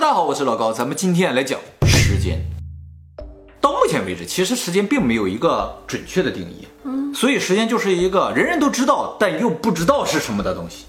[0.00, 2.38] 大家好，我是老高，咱们今天来讲时间。
[3.60, 10.84] 到目前为止，其实时间并没有一个准确的定义，嗯，所以时间就是一个人人都知道但又不知道是什么的东西。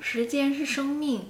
[0.00, 1.26] 时间是生命，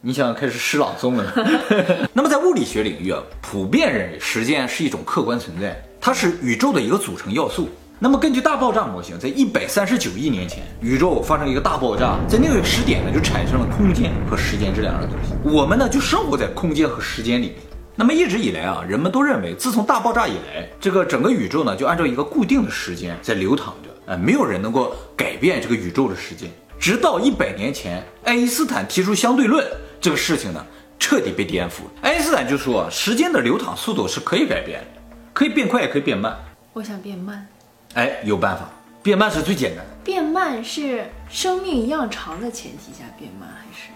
[0.00, 1.34] 你想开始诗朗诵了？
[2.14, 7.68] 那么在物理学领域啊，普遍认为时间是一种客观存在，它是宇宙的一个组成要素。
[8.00, 15.32] 那么根据大爆炸模型，在一百三十九亿年前，宇宙发生一个大爆炸，在那个时点呢，就产生了空间和时间这两样东西。
[15.44, 17.56] 我们呢，就生活在空间和时间里面。
[17.94, 26.50] 那么一直以来啊，人们都认为，自从大爆炸以来，这个整个宇宙呢，就按照一个固定的时间在流淌着，呃，没有人能够改变这个宇宙的时间。
[26.78, 29.64] 直到一百年前，爱因斯坦提出相对论，
[30.00, 30.66] 这个事情呢，
[30.98, 31.84] 彻底被颠覆。
[32.02, 35.00] 爱因斯坦就说，时间的流淌速度是可以改变的，
[35.32, 36.36] 可以变快，也可以变慢。
[36.72, 37.46] 我想变慢。
[37.94, 38.68] 哎，有办法，
[39.02, 39.90] 变慢是最简单的。
[40.02, 43.88] 变慢是生命一样长的前提下变慢，还是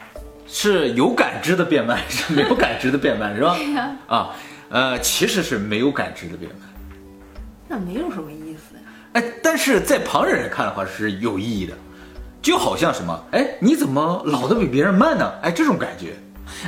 [0.47, 3.55] 是有感知的变慢，是没有感知的变慢，是吧？
[3.59, 3.97] 对呀。
[4.07, 4.31] 啊，
[4.71, 6.61] 呃，其实是没有感知的变慢。
[7.67, 8.83] 那没有什么意思呀。
[9.15, 11.75] 哎，但是在旁人来看的话是有意义的，
[12.41, 15.31] 就好像什么，哎，你怎么老的比别人慢呢？
[15.43, 16.15] 哎，这种感觉。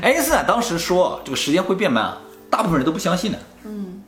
[0.02, 2.12] 爱因斯坦当时说这个时间会变慢，
[2.50, 3.38] 大部分人都不相信的。
[3.64, 4.02] 嗯。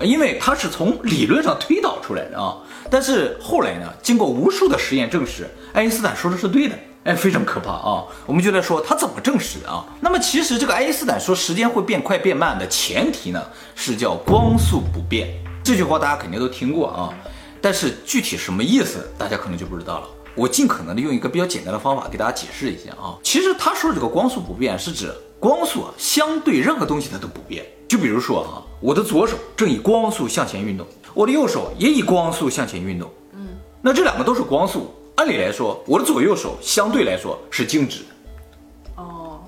[0.00, 2.56] 因为他是从理论上推导出来的啊，
[2.88, 8.04] 但是后来呢，经过无数的实验证实，爱因斯坦说的是对的，哎，非常可怕啊！
[8.24, 9.84] 我们就来说他怎么证实的啊。
[10.00, 13.42] 那么其实这个爱因斯坦说时间会变快变慢的前提呢，
[13.74, 15.28] 是叫光速不变。
[15.64, 17.12] 这句话大家肯定都听过啊，
[17.60, 20.08] 但是具体什么意思，大家可能就不知道了。
[20.36, 23.18] 我尽可能的用一个比较简单的方法给大家解释一下啊。
[23.24, 27.66] 其实他说的这个光速不变是指光速，相对任何东西它都不变。
[27.88, 28.62] 就比如说啊。
[28.80, 33.10] 我的左手正以光速向前运动，我的右手也以光速向前运动。
[33.32, 33.48] 嗯，
[33.82, 39.02] 那这两个都是光速，按理来说，我的左右手相对来说是静止的。
[39.02, 39.40] 哦，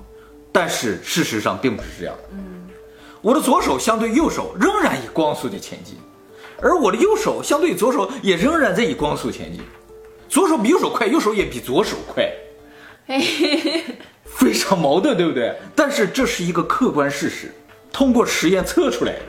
[0.51, 2.15] 但是事实上并不是这样。
[2.31, 2.67] 嗯，
[3.21, 5.95] 我的左手相对右手仍然以光速的前进，
[6.61, 9.61] 而我的右手相对左手也仍然在以光速前进。
[10.27, 12.29] 左手比右手快，右手也比左手快。
[14.25, 15.53] 非常矛盾，对不对？
[15.75, 17.53] 但是这是一个客观事实。
[17.91, 19.21] 通过实验测出来的，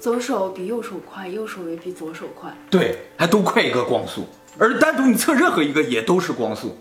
[0.00, 4.26] 左手比右手快，右手也比左手快，对，还都快一个光速。
[4.58, 6.76] 而单独你测任何一个也都是光速，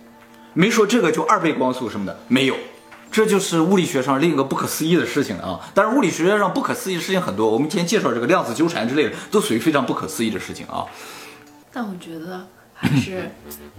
[0.53, 2.55] 没说这个就二倍光速什么的，没有。
[3.11, 5.71] 这就是物理学上另一个不可思议的事情了啊！
[5.73, 10.85] 但是物理学上不可思议的事情很多，我们今天介绍这个量子纠缠之类的，都属于非常不可思议的事情啊。
[11.73, 12.47] 但我觉得。
[12.81, 13.29] 还是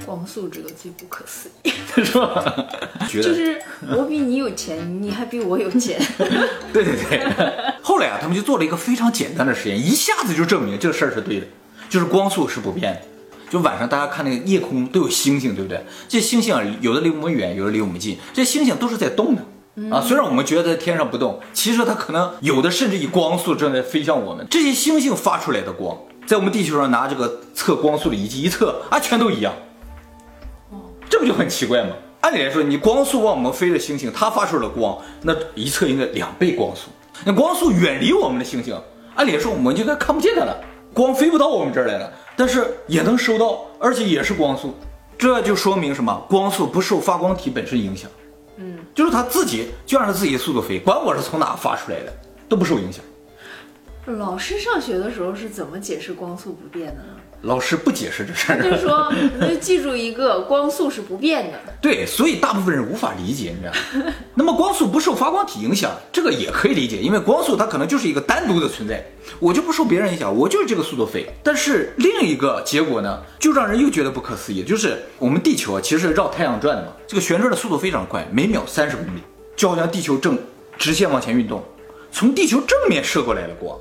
[0.04, 1.72] 光速这个最不可思议，
[2.04, 2.66] 是吧？
[3.10, 3.58] 就是
[3.96, 5.98] 我比你有钱，你还比我有钱。
[6.70, 7.26] 对对对。
[7.80, 11.46] 后来啊，他们就做了一个非常简单的实验，一下子就证明这个事儿是对的，
[11.88, 13.00] 就是光速是不变的。
[13.48, 15.82] 就晚上大家看那个夜空都有星星，对不对？
[16.06, 19.42] 这星星啊，有的离我们远，有的离我们近，这星星都是在动的
[19.96, 20.00] 啊。
[20.00, 24.46] 虽然我们觉得在天上不动，其实它可能有的甚至以光速正在飞向我们。
[24.50, 25.96] 这些星星发出来的光。
[26.30, 29.52] 在我们地球上拿这个测光速的仪器一测啊，全都一样。
[30.70, 31.88] 哦，这不就很奇怪吗？
[32.20, 36.82] 按理来说，你光速往我们飞的星星，它发出的光，那一测应该两倍光速。
[37.24, 38.80] 那光速远离我们的星星，
[39.16, 40.56] 按理来说我们就该看不见它了，
[40.94, 42.08] 光飞不到我们这儿来了。
[42.36, 44.72] 但是也能收到，而且也是光速，
[45.18, 46.24] 这就说明什么？
[46.28, 48.08] 光速不受发光体本身影响。
[48.58, 52.12] 嗯，就是它自己就按照自己的速度飞，管我是从哪发出来的，
[52.48, 53.04] 都不受影响。
[54.19, 57.16] 老师上学的时候是怎么解释光速不变的呢？
[57.43, 59.10] 老师不解释这事儿，就说
[59.41, 61.59] 你就记住一个光速是不变的。
[61.81, 69.03] 对，所以大部分人无法理解，你知道那么光速不受发光体影响，这个也可以理解，因为光速它可能就是一个单独的存在，
[69.38, 71.27] 我就不受别人影响，我就是这个速度飞。
[71.42, 79.22] 但是另一个结果呢，就让人又觉得不可思议，就是我们地球啊，其实是绕太阳转的嘛，这个旋转的速度非常快，每秒三十公里，
[79.56, 80.38] 就好像地球正
[80.77, 81.65] 直线往前运动，
[82.12, 83.78] 从地球正面射过来的光。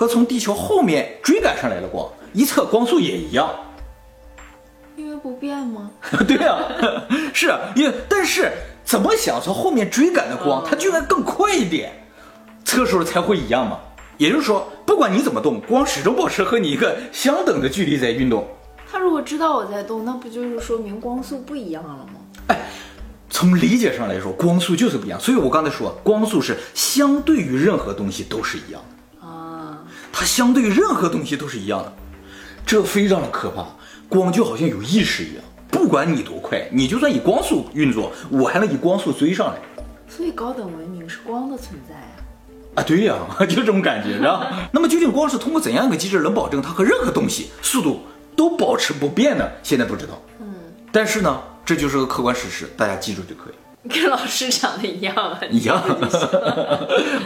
[0.00, 3.50] 和从地球后面追赶上来的光，一测光速也一样，
[4.96, 5.90] 因为不变吗？
[6.26, 6.56] 对呀，
[7.34, 8.50] 是啊，因为但是
[8.82, 11.92] 怎么想从后面追赶的光，它居然更快一点，
[12.64, 13.78] 测时候才会一样嘛？
[14.16, 18.48] 也就是说，不管你怎么动，光始终保持和你一个相等的距离在运动。
[18.90, 22.12] 他如果知道我在动，那不就是说明光速不一样了吗？
[22.46, 22.58] 哎，
[23.28, 25.20] 从理解上来说，光速就是不一样。
[25.20, 28.96] 所以我刚才说，光速是相对于任何东西都是一样的。
[30.12, 31.92] 它相对于任何东西都是一样的，
[32.66, 33.66] 这非常的可怕。
[34.08, 39.58] 光就好像有意识一样，不管你多快，你就算以光速运作，我还能以光速追上来。
[40.08, 42.74] 所以高等文明是光的存在啊！
[42.74, 43.14] 啊，对呀，
[43.48, 44.68] 就这种感觉，是吧？
[44.72, 48.00] 那么究竟光是通过怎样一个机制能保证它和任何东西速度
[48.34, 49.48] 都保持不变呢？
[49.62, 50.20] 现在不知道。
[50.40, 50.46] 嗯，
[50.90, 53.54] 但是呢，这就是个客观事实，大家记住就可以。
[53.88, 55.82] 跟老师长得一样啊，一样。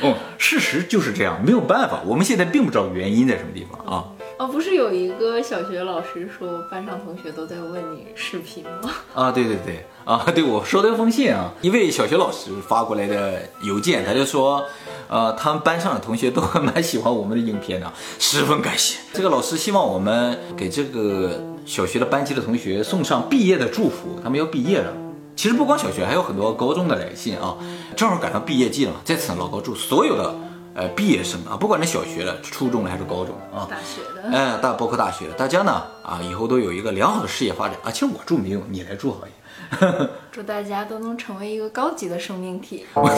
[0.02, 2.00] 哦，事实就是这样，没有办法。
[2.06, 4.04] 我们现在并不知道原因在什么地方啊。
[4.38, 8.90] 哦，不是有一个小学老师说班上同学都在问你视频吗？
[9.14, 14.64] 啊，对对对，啊，对我收到一封信啊，一位小学老师发过来的邮件，他就说，
[15.08, 18.98] 呃，他们班上的同学都还蛮喜欢我们的影片的，十分感谢。
[19.12, 24.92] 这个老师希望我们给这个小学的班级的同学送上毕业的祝福，他们要毕业了。
[25.36, 27.56] 其实不光小学，还有很多高中的来信啊，
[27.96, 30.34] 正好赶上毕业季了嘛，在此老高祝所有的。
[30.76, 35.70] 呃，毕业生啊，不管是小学的、初中的还是高中啊，大学的，哎，大包括大学的，大家呢
[36.02, 37.92] 啊，以后都有一个良好的事业发展啊。
[37.92, 40.08] 其实我祝没用，你来祝好一点。
[40.32, 42.84] 祝大家都能成为一个高级的生命体。
[42.94, 43.08] 我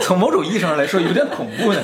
[0.00, 1.80] 从某种意义上来说，有点恐怖呢。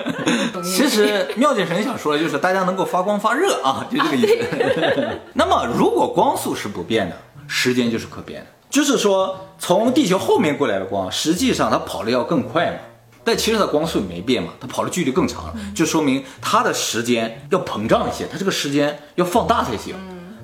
[0.62, 5.18] 其实妙姐神想说的就是大家能够发光发热啊，就这个意思。
[5.32, 7.16] 那么，如果光速是不变的，
[7.48, 12.78] 时间就是可变的，就是说从地球后面过来的光，实际上它跑的要更快嘛。
[13.24, 19.94] 但其实它光速没变嘛，它跑的距离更长了，就说明它的时间要膨胀一些，它这个时间要放大才行。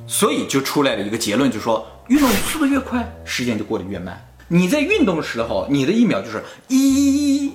[0.06, 4.23] 所以就出来了一个结论，就说运动速度越快，时间就过得越慢。
[4.49, 7.53] 你在运动的时候，你的一秒就是一、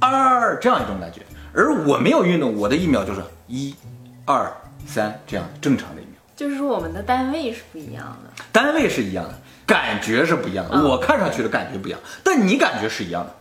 [0.00, 1.20] 二这样一种感觉，
[1.52, 3.72] 而我没有运动，我的一秒就是一、
[4.24, 4.52] 二、
[4.84, 6.13] 三这样正常的一秒。
[6.36, 9.34] 就是说我们的单位是不一样的，单位是一样的，
[9.66, 10.88] 感觉是不一样的。
[10.88, 13.34] 我看上去的感觉不一样，但你感觉是一样的。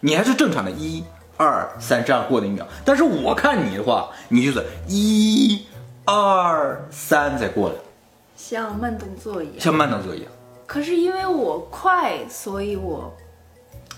[0.00, 1.02] 你还是正常的，一、
[1.36, 5.66] 二、三这样过的一秒，但是我看你的话，你就是一、
[6.04, 7.74] 二、三再过来，
[8.36, 10.30] 像慢动作一样，像慢动作一样。
[10.66, 13.14] 可是因为我快，所以我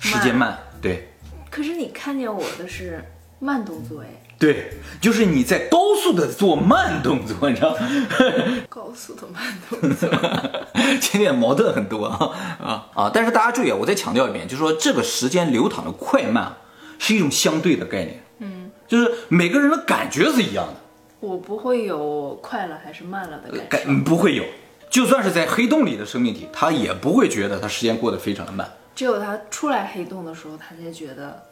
[0.01, 1.09] 时间慢，对。
[1.51, 3.03] 可是你看见我的是
[3.39, 4.09] 慢动作哎，
[4.39, 7.79] 对，就是你在高速的做慢动作，你知道吗？
[8.69, 10.09] 高速的慢动作，
[11.01, 12.31] 前面矛盾很多啊
[12.61, 13.11] 啊啊！
[13.13, 16.55] 但是大家注意啊，我再强调一遍，就是说这个时间流淌的快慢
[16.99, 20.75] 是一种相对的概念，嗯，就是每个人的感觉是一样的。
[21.21, 24.45] 我不会有快了还是慢了的感受，不会有。
[24.91, 28.71] 就算是在黑洞里的生命体，他也不会觉得他时间过得非常的慢。
[28.95, 31.43] 只有他出来黑洞的时候，他才觉得，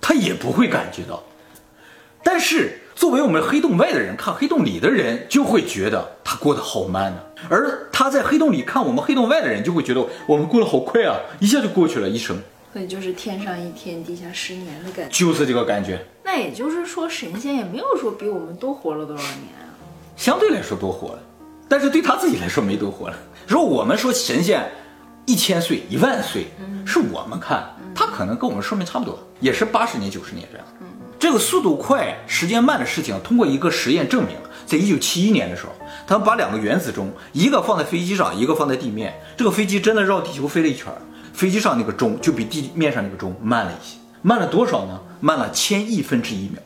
[0.00, 1.20] 他也不会感觉到。
[2.24, 7.18] 但是作为我们黑洞外的人，看黑洞里的人就会觉得他过得好慢呢。
[7.48, 12.36] 而他在黑洞里看我们黑洞外的人，就会觉得我们过得好快啊，一下就过去了一生。
[12.72, 16.04] 所以就是天上一天，地下十年的感觉，就是这个感觉。
[16.24, 19.70] 那也就是说，神仙也没有说比我们多活了多少年啊，
[20.16, 21.18] 相对来说多活了，
[21.68, 23.16] 但是对他自己来说没多活了。
[23.46, 24.64] 如果我们说神仙。
[25.26, 26.48] 一千岁、一万岁，
[26.84, 30.66] 是我们看他可能跟我们寿命差不多，也是八十年、九十年这样。
[31.24, 34.36] 这个速度快、时间慢的事情，通过一个实验证明。
[34.66, 35.72] 在一九七一年的时候，
[36.06, 40.92] 他们把两个原子钟，一个放在飞机上，一个放在地面，这个飞机真的绕地球飞了一圈，
[41.32, 45.00] 飞机上那个钟就比地面上那个钟慢了一些，慢了多少呢？
[45.20, 46.60] 慢了千亿分之一秒，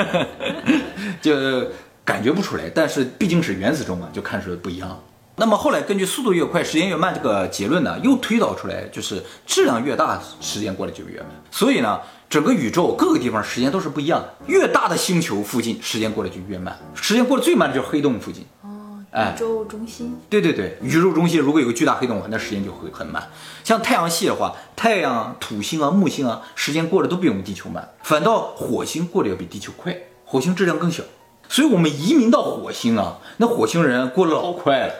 [1.20, 1.66] 就
[2.02, 4.98] 感觉不出来，但是毕竟是原子钟嘛，就看出来不一样。
[5.36, 11.28] 那么后来根据速度越快，时间越慢这个结论呢，又推导出来，就是质量越大，时间过得就越慢。
[11.50, 12.00] 所以呢，
[12.34, 14.34] 整个宇宙各个地方时间都是不一样的。
[14.48, 16.76] 越大的星球附近，时间过得就越慢。
[16.92, 18.44] 时间过得最慢的就是黑洞附近。
[18.62, 20.18] 哦，宇宙中心。
[20.28, 23.30] 对对对，宇宙中心如果有个巨大黑洞的话，那时间就会很慢。
[23.62, 27.88] 像太阳系的话，太阳、土星啊、木星啊，时间过得都比我们地球慢。
[28.02, 31.04] 反倒火星过得要比地球快，火星质量更小。
[31.48, 34.94] 所以我们移民到火星啊，那火星人过得老快了。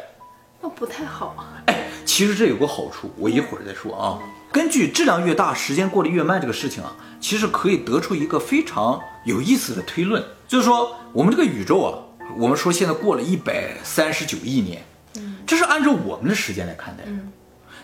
[0.62, 1.58] 那不太好啊！
[1.66, 1.83] 哎，
[2.14, 4.20] 其实这有个好处，我一会儿再说啊。
[4.52, 11.98] 根据质量越大，时间过得越慢这个事情啊，其实可以得出一个非常有意思的推论，就是说我们这个宇宙啊，
[12.38, 14.84] 我们说现在过了一百三十九亿年，
[15.16, 17.02] 嗯，这是按照我们的时间来看待。
[17.04, 17.32] 嗯，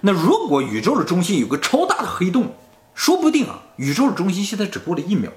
[0.03, 2.55] 那如果宇宙的中心有个超大的黑洞，
[2.95, 5.33] 说不定啊，宇宙的中心现在只过了一秒，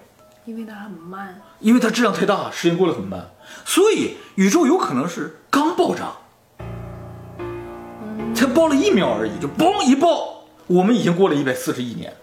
[0.45, 3.31] 因为它很慢，因为它质量太大，时间过得很慢，
[3.65, 6.11] 所以宇宙有可能是刚爆炸。
[8.53, 12.13] 才爆了一秒而已，就嘣一爆，我们已经过了一百四十亿年，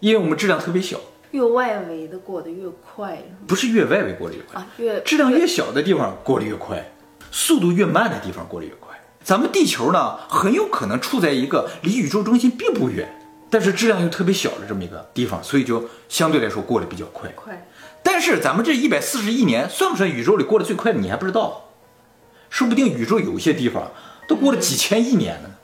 [0.00, 0.98] 因为我们质量特别小，
[1.32, 6.82] 越外围的过得越快，不是越外围过得越快啊，越质量越小的地方过得越快，
[7.30, 8.96] 速度越慢的地方过得越快。
[9.22, 13.06] 咱们地球呢，很有可能处在一个离宇宙中心并不远，
[13.50, 17.28] 但是质量又特别小的这么一个地方，所以就相对来说过得比较快。
[17.36, 17.68] 快，
[18.02, 21.00] 但是咱们这一百四十亿年算不算宇宙里过得最快的？
[21.00, 21.64] 你还不知道，
[22.48, 23.90] 说不定宇宙有一些地方。
[24.28, 25.54] 都过了几千亿年了，嗯，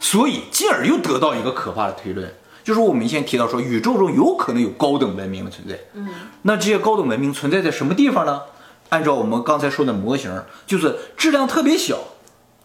[0.00, 6.08] 所以进而又得到一个可怕的推论，就是我们以前提到说宇宙中有可能有高等文明的存在，嗯，
[6.42, 8.42] 那这些高等文明存在在什么地方呢？
[8.88, 11.98] 按照我们刚才说的模型，就是质量特别小，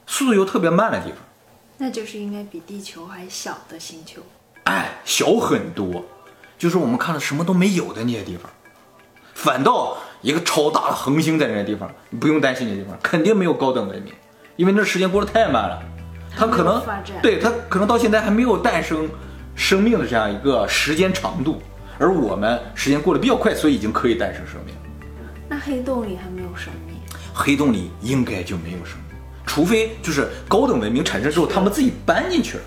[0.07, 1.17] 速度又特别慢的地方。
[1.77, 4.21] 那就是应该比地球还小的星球。
[4.63, 6.03] 哎，小很多，
[6.57, 8.49] 就是我们看到什么都没有的那些地方，
[9.35, 14.11] 反倒一个超大的恒星在那些地方，你不用担心那地方肯定没有高等文明，
[14.55, 15.79] 因为那时间过得太慢了，
[16.37, 16.83] 它可能
[17.21, 19.09] 对它可能到现在还没有诞生
[19.55, 21.61] 生命的这样一个时间长度，
[21.97, 24.75] 而我们时间过得比较快，所以已经可以诞生生命。
[25.47, 26.97] 那黑洞里还没有生命，
[27.33, 32.63] 黑洞里应该就没有生命，除非就是高等文明产生之后，他们自己搬进去了，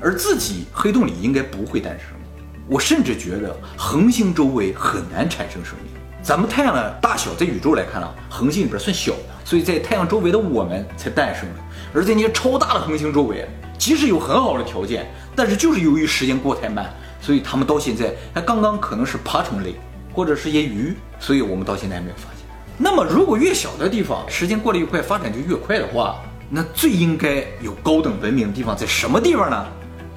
[0.00, 2.28] 而自己黑洞里应该不会诞生生命。
[2.66, 5.92] 我甚至觉得恒星周围很难产生生命。
[6.22, 11.63] 咱们太阳的大小在宇宙来看啊，恒星里边算小的，所以在太阳周围的我们才诞生了。
[11.94, 13.48] 而在那些超大的恒星周围，
[13.78, 19.76] 即使有很好的条件，但是就是由于时间过太慢，所以他们到现在还刚刚可能是爬虫类，
[20.12, 22.44] 或者是一些鱼，所以我们到现在还没有发现。
[22.76, 26.20] 那么，如果越小的地方时间过得越快，发展就越快的话，
[26.50, 29.64] 那最应该有高等文明的地方在什么地方呢？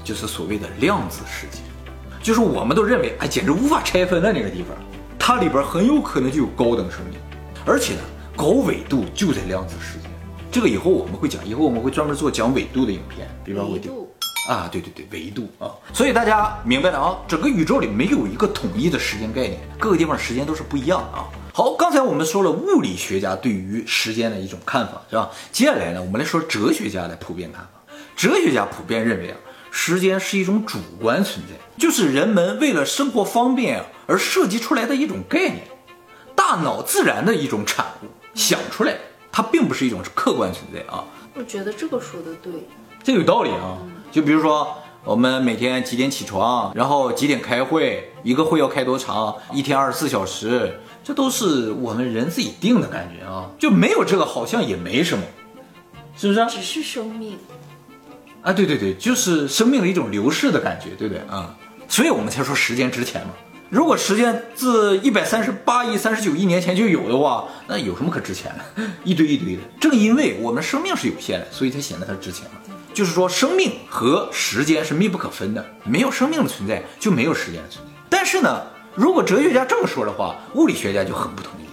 [0.03, 1.59] 就是所谓的量子世界，
[2.23, 4.69] 就是我们都认为哎，简直无法拆分的那个地方，
[5.19, 7.19] 它里边很有可能就有高等生命，
[7.65, 7.99] 而且呢，
[8.35, 10.06] 高纬度就在量子世界。
[10.57, 13.89] 这个以后我们会讲，以后我们会专门做讲纬度的影片，比方纬度。
[13.89, 14.11] 维度
[14.49, 21.29] 啊，对对对，维度啊，所以大家明白了啊，整个宇宙里没有一个统一的时间概念，各个地方时间都是不一样的啊。
[21.53, 25.29] 好，刚才我们说了物理学家对于时间的一种看法，是吧？
[25.51, 27.69] 接下来呢，我们来说哲学家的普遍看法。
[28.15, 29.37] 哲学家普遍认为啊，
[29.69, 35.67] 时间是一种主观存在，就是人们为了生活方便啊而设计出来的一种概念，
[36.35, 38.99] 大脑自然的一种产物，想出来的，
[39.37, 41.03] 它并不是一种客观存在啊。
[41.35, 42.51] 我觉得这个说的对。
[43.03, 43.77] 这有道理啊。
[44.11, 53.47] 就比如说，我们每天几点起床，然后几点开会，一个会要开多长，一天二十四小时，这都是我们人自己定的感觉啊。
[53.59, 55.23] 就没有这个好像也没什么，
[56.17, 56.47] 是不是啊？
[56.49, 57.37] 只是生命，
[58.41, 61.55] 啊，对对对，就是生命的一种流逝的感觉，对不对啊？
[61.87, 63.33] 所以我们才说时间值钱嘛。
[63.69, 68.83] 如果时间自一百三十八亿三十九亿年前就有的话，那有什么可值钱的？
[69.03, 69.61] 一堆一堆的。
[69.79, 72.61] 正因为我们生命是有限的，所以才显得它值钱嘛。
[72.93, 77.91] 就是说，生命和时间是密不可分的，没有生命的存在就没有时间的存在。
[78.09, 78.61] 但是呢，
[78.95, 81.65] 如果哲学家这么说的话，物理学家就很不同意，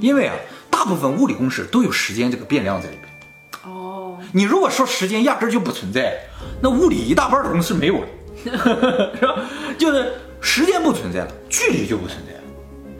[0.00, 0.34] 因为啊，
[0.70, 3.72] 大部分物理公式都有时间这个变量在里边。
[3.72, 6.18] 哦，你如果说时间压根儿就不存在，
[6.62, 8.08] 那物理一大半的公式没有了，
[9.20, 9.34] 是吧？
[9.78, 10.12] 就是
[10.48, 12.40] 时间不存在了，距离就不存在了，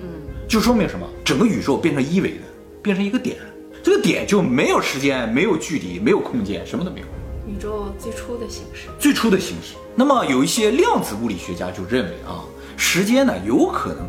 [0.00, 0.06] 嗯，
[0.48, 1.06] 就说明什么？
[1.24, 2.42] 整个宇宙变成一维的，
[2.82, 3.36] 变成一个点，
[3.84, 7.06] 这个点就没有时间，没有距离，没有空间，什么都没有，
[7.48, 8.88] 宇宙最初的形式。
[8.98, 9.76] 最初的形式。
[9.94, 12.42] 那么有一些量子物理学家就认为啊，
[12.76, 14.04] 时间呢有可能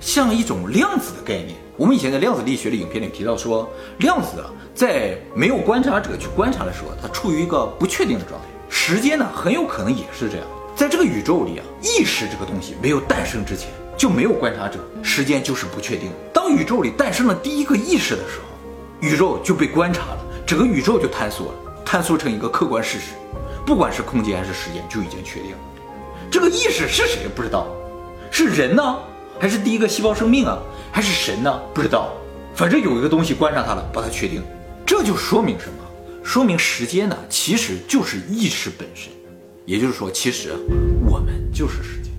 [0.00, 1.54] 像一种量子的概念。
[1.76, 8.46] 我们以前在量子力学的影片里提到说，量子啊在没有观察者去观察的时候，它处于一个不确定的状态。
[8.68, 10.46] 时间呢很有可能也是这样。
[10.82, 16.10] 在这个宇宙里啊，意识这个东西没有诞生之前就没有观察者，时间就是不确定。
[16.34, 18.46] 当宇宙里诞生了第一个意识的时候，
[18.98, 23.12] 宇宙就被观察了，整个宇宙就探索了，探索成一个客观事实，
[23.64, 25.58] 不管是空间还是时间，就已经确定了。
[26.28, 27.68] 这个意识是谁不知道，
[28.32, 28.98] 是人呢，
[29.38, 30.58] 还是第一个细胞生命啊，
[30.90, 31.62] 还是神呢？
[31.72, 32.12] 不知道，
[32.56, 34.42] 反正有一个东西观察它了，把它确定。
[34.84, 35.74] 这就说明什么？
[36.24, 39.12] 说明时间呢，其实就是意识本身。
[39.64, 40.52] 也就是说，其实
[41.08, 42.12] 我们就是时间，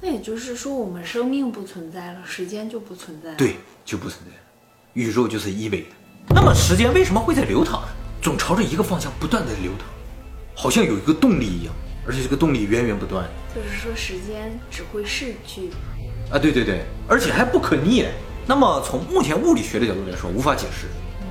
[0.00, 4.42] 那也就是说，我们生命不存在了，时间就不存在了。，对，就不存在了。
[4.94, 5.86] 宇宙就是一维的。
[6.28, 7.88] 那么时间为什么会在流淌呢？
[8.20, 9.86] 总朝着一个方向不断的流淌，
[10.54, 11.74] 好像有一个动力一样，
[12.06, 13.28] 而且这个动力源源不断。
[13.54, 15.70] 就是说时间只会逝去。
[16.30, 18.06] 啊，对对对，而且还不可逆。
[18.46, 20.86] 那么从目前物理学的角度来说，无法解释，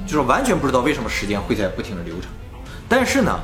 [0.05, 2.31] 就是完全不知道为什么时间会在不停的流淌。
[2.87, 3.39] 但是呢，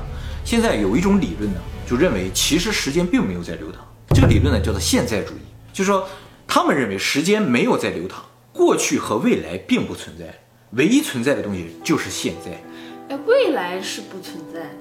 [0.49, 3.85] 现在有一种理论呢，就认为其实时间并没有在流淌。
[4.15, 5.41] 这个理论呢叫做现在主义，
[5.71, 6.09] 就是说
[6.47, 10.25] 他们认为时间没有在流淌，过去和未来并不存在，
[10.71, 12.59] 唯一存在的东西就是现在。
[13.15, 14.71] 哎，未来是不存在，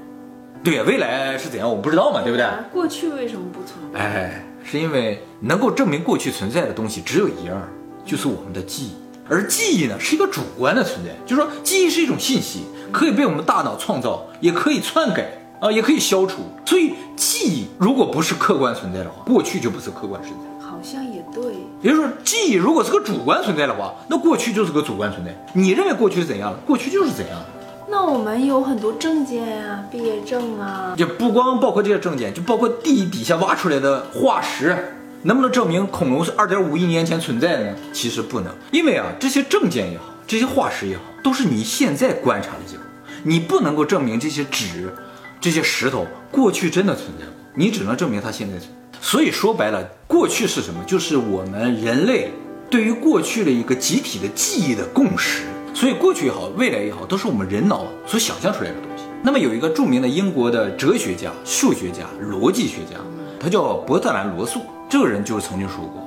[0.65, 2.47] 对呀，未来是怎样我们不知道嘛，对不对？
[2.73, 3.99] 过去为什么不存在？
[4.01, 7.69] 哎，是因为能够证明过去存在的东西只有一样，
[8.07, 8.93] 就是我们的记忆。
[9.29, 16.43] 而记忆呢，是一个主观的存在，就是说记忆是一种信息，可以被我们大脑创造，也可以篡改啊，也可以消除。
[16.65, 20.67] 所以记忆如果不是客观存在的话，过去就不是客观存在。
[20.67, 21.55] 好像也对。
[21.83, 25.35] 也就是说，记忆如果是个主观存在的话，那过去就是个主观存在。
[25.55, 27.47] 你认为过去是怎样的，过去就是怎样的。
[27.91, 34.77] 那我们有很多证件啊，毕业证啊，也不光包括这些证件，就包括地底下挖出来的化石，
[35.23, 37.77] 能不能证明恐龙是二点五亿年前存在的呢？
[37.93, 42.85] 其实不能，因为啊，这些证件也好，这些化石也好，都是你现在观察的结果，
[43.25, 44.95] 你不能够证明这些纸
[45.41, 48.99] 这些石头过去真的存在过，你只能证明它现在存在。
[49.01, 50.83] 所以说白了，过去是什么？
[50.85, 52.33] 就是我们人类
[52.69, 55.45] 对于过去的一个集体的记忆的共识。
[55.73, 59.05] 所以过去也好，未来也好，都是我们人脑所想象出来的东西。
[59.23, 62.97] 那么有一个著名的英国的哲学家、数学家、逻辑学家，
[63.39, 64.61] 他叫伯特兰·罗素。
[64.89, 66.03] 这个人就是曾经说过，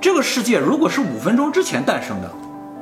[0.00, 2.30] 这个世界如果是五分钟之前诞生的，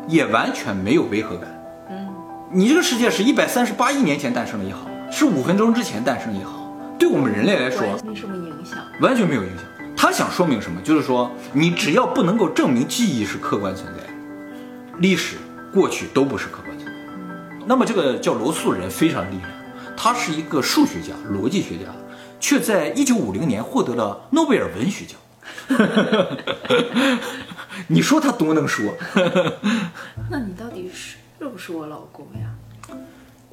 [0.08, 1.48] 也完全没有违和感。
[1.90, 2.08] 嗯，
[2.50, 9.64] 你这个世界是一百三十八亿年前诞生的也好，是五分钟之前诞生也好，对我们人类来说没什么影响，完全没有影响。
[9.94, 10.80] 他想说明什么？
[10.80, 14.00] 就是说，你只要不能够证明记忆是客观存在，
[14.98, 15.36] 历史
[15.72, 16.92] 过去都不是客观存在。
[17.66, 19.50] 那么这个叫罗素的人非常厉害，
[19.94, 21.84] 他是一个数学家、逻辑学家，
[22.40, 25.18] 却在一九五零年获得了诺贝尔文学奖。
[27.86, 28.94] 你说他多能说？
[30.30, 32.48] 那你到底是是不是我老公呀？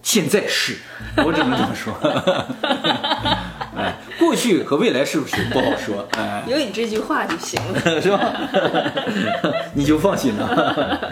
[0.02, 0.78] 现在是，
[1.26, 1.94] 我只能这么说。
[3.78, 6.08] 哎，过去和未来是不是不好说？
[6.18, 7.80] 哎，有你这句话就行了。
[8.02, 8.34] 是吧？
[9.74, 11.12] 你就放心了。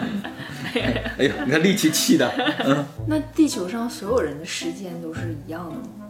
[0.74, 2.30] 哎呦，你看力气气的，
[2.64, 6.06] 嗯，那地球上所有人的时间都是一样的吗？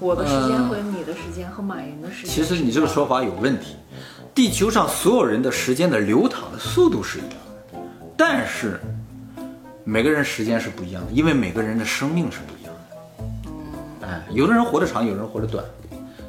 [0.00, 3.76] 我的时间和你的时间和马云的时间其实你这个说法有问题。
[4.34, 7.30] 地球上所有人的时间的流淌的速度是一样
[7.72, 7.78] 的，
[8.16, 8.80] 但是
[9.86, 12.72] 每个人时间是不一样的，因为每个人的生命是不一样
[14.00, 14.06] 的。
[14.06, 15.62] 哎，有的人活得长，有的人活得短，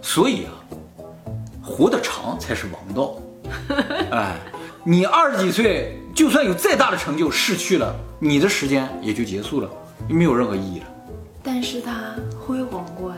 [0.01, 0.51] 所以啊，
[1.63, 3.15] 活得长才是王道。
[4.11, 4.35] 哎，
[4.83, 9.69] 你二十几岁，就算有再大的成就，逝去了，你的时间也就结束了，
[10.09, 10.85] 没有任何意义了。
[11.41, 13.17] 但是他辉煌过呀。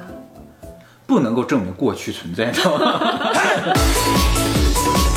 [1.07, 2.99] 不能够证明过去存在，知道吗？